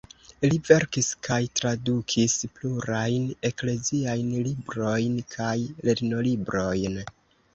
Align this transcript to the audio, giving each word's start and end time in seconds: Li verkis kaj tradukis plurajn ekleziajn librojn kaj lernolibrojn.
Li 0.51 0.57
verkis 0.67 1.09
kaj 1.27 1.37
tradukis 1.59 2.37
plurajn 2.55 3.27
ekleziajn 3.51 4.33
librojn 4.47 5.19
kaj 5.37 5.53
lernolibrojn. 5.89 6.99